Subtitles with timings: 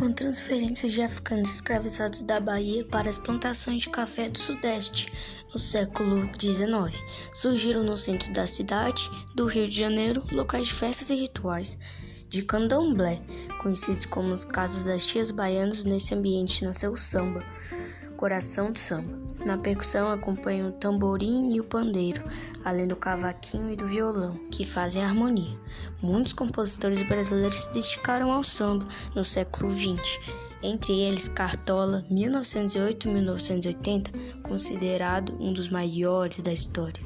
[0.00, 5.12] Com transferências de africanos escravizados da Bahia para as plantações de café do Sudeste
[5.52, 7.04] no século XIX,
[7.34, 11.76] surgiram no centro da cidade do Rio de Janeiro locais de festas e rituais
[12.30, 13.20] de candomblé,
[13.60, 15.84] conhecidos como as casas das tias baianas.
[15.84, 17.44] Nesse ambiente nasceu o samba,
[18.20, 19.18] coração do samba.
[19.46, 22.22] Na percussão acompanham o tamborim e o pandeiro,
[22.62, 25.58] além do cavaquinho e do violão, que fazem harmonia.
[26.02, 30.18] Muitos compositores brasileiros se dedicaram ao samba no século XX,
[30.62, 37.02] entre eles Cartola, 1908-1980, considerado um dos maiores da história.